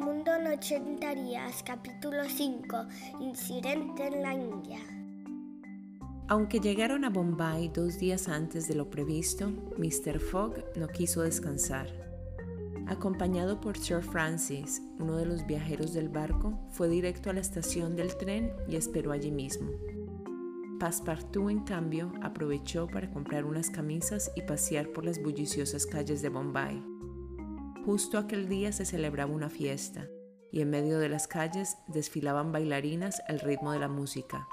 [0.00, 2.86] 80 días, capítulo 5,
[3.20, 4.78] Incidente en la India.
[6.28, 10.18] Aunque llegaron a Bombay dos días antes de lo previsto, Mr.
[10.18, 11.88] Fogg no quiso descansar.
[12.86, 17.94] Acompañado por Sir Francis, uno de los viajeros del barco, fue directo a la estación
[17.94, 19.70] del tren y esperó allí mismo.
[20.80, 26.30] Passepartout, en cambio, aprovechó para comprar unas camisas y pasear por las bulliciosas calles de
[26.30, 26.82] Bombay.
[27.84, 30.06] Justo aquel día se celebraba una fiesta,
[30.52, 34.46] y en medio de las calles desfilaban bailarinas al ritmo de la música.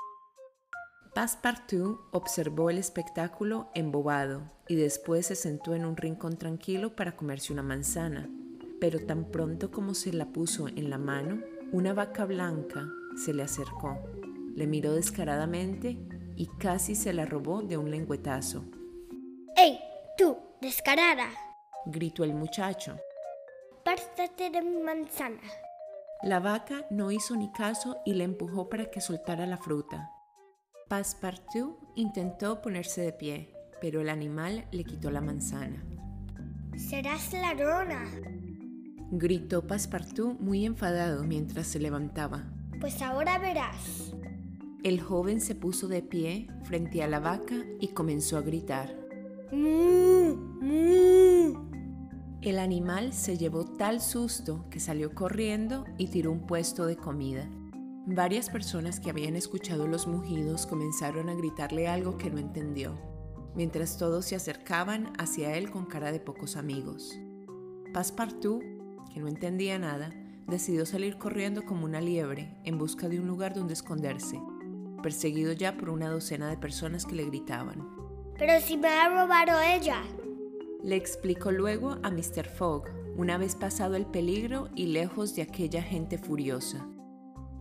[1.14, 7.52] Passepartout observó el espectáculo embobado y después se sentó en un rincón tranquilo para comerse
[7.52, 8.30] una manzana.
[8.80, 11.42] Pero tan pronto como se la puso en la mano,
[11.72, 14.00] una vaca blanca se le acercó,
[14.56, 15.98] le miró descaradamente
[16.36, 18.64] y casi se la robó de un lengüetazo.
[19.56, 19.80] ¡Ey,
[20.18, 21.30] tú, descarada!
[21.86, 22.98] gritó el muchacho.
[23.90, 25.42] De mi manzana.
[26.22, 30.12] La vaca no hizo ni caso y le empujó para que soltara la fruta.
[30.88, 33.52] Passepartout intentó ponerse de pie,
[33.82, 35.84] pero el animal le quitó la manzana.
[36.78, 38.06] Serás ladrona.
[39.10, 42.44] Gritó Passepartout muy enfadado mientras se levantaba.
[42.80, 44.14] Pues ahora verás.
[44.84, 48.96] El joven se puso de pie frente a la vaca y comenzó a gritar.
[49.52, 50.36] ¡Mu!
[50.62, 51.29] ¡Mu!
[52.42, 57.50] El animal se llevó tal susto que salió corriendo y tiró un puesto de comida.
[58.06, 62.98] Varias personas que habían escuchado los mugidos comenzaron a gritarle algo que no entendió,
[63.56, 67.20] mientras todos se acercaban hacia él con cara de pocos amigos.
[67.94, 68.64] Passepartout,
[69.14, 70.10] que no entendía nada,
[70.48, 74.40] decidió salir corriendo como una liebre en busca de un lugar donde esconderse,
[75.04, 77.86] perseguido ya por una docena de personas que le gritaban.
[78.38, 80.02] Pero si me ha robado ella.
[80.82, 82.48] Le explicó luego a Mr.
[82.48, 82.86] Fogg,
[83.18, 86.88] una vez pasado el peligro y lejos de aquella gente furiosa.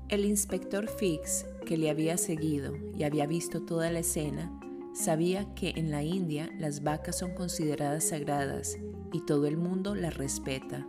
[0.08, 4.56] El inspector Fix, que le había seguido y había visto toda la escena,
[4.94, 8.78] sabía que en la India las vacas son consideradas sagradas
[9.12, 10.86] y todo el mundo las respeta.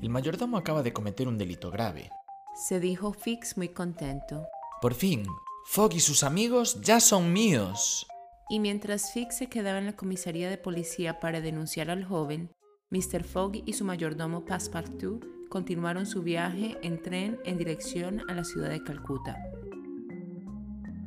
[0.00, 2.10] El mayordomo acaba de cometer un delito grave.
[2.54, 4.46] Se dijo Fix muy contento.
[4.80, 5.26] Por fin,
[5.66, 8.06] Fogg y sus amigos ya son míos.
[8.48, 12.50] Y mientras Fix se quedaba en la comisaría de policía para denunciar al joven,
[12.90, 13.22] Mr.
[13.24, 18.70] Fogg y su mayordomo Passepartout continuaron su viaje en tren en dirección a la ciudad
[18.70, 19.36] de Calcuta.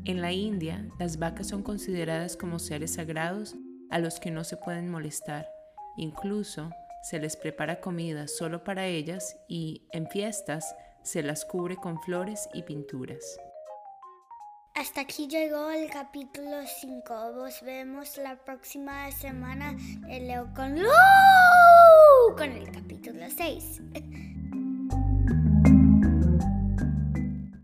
[0.06, 3.56] En la India, las vacas son consideradas como seres sagrados
[3.90, 5.48] a los que no se pueden molestar.
[5.98, 6.70] Incluso
[7.04, 12.48] se les prepara comida solo para ellas y, en fiestas, se las cubre con flores
[12.54, 13.40] y pinturas.
[14.74, 17.32] Hasta aquí llegó el capítulo 5.
[17.36, 19.74] Nos vemos la próxima semana
[20.08, 20.90] de Leo con Lu